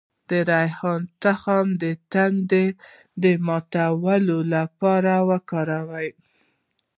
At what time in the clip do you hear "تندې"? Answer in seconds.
2.13-2.65